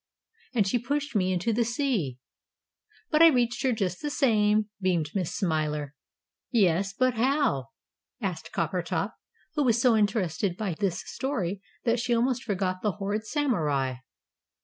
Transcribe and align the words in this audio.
And 0.55 0.67
she 0.67 0.79
pushed 0.79 1.15
me 1.15 1.31
Into 1.31 1.53
the 1.53 1.63
sea. 1.63 2.17
But 3.11 3.21
I 3.21 3.27
reached 3.27 3.61
here 3.61 3.71
just 3.71 4.01
the 4.01 4.09
same!" 4.09 4.67
beamed 4.81 5.11
Miss 5.13 5.35
Smiler. 5.35 5.93
"Yes, 6.49 6.91
but 6.91 7.13
how?" 7.13 7.67
asked 8.19 8.51
Coppertop, 8.51 9.13
who 9.53 9.63
was 9.63 9.79
so 9.79 9.95
interested 9.95 10.57
by 10.57 10.73
this 10.73 11.03
story 11.05 11.61
that 11.83 11.99
she 11.99 12.15
almost 12.15 12.41
forgot 12.43 12.81
the 12.81 12.93
horrid 12.93 13.27
Samurai. 13.27 13.97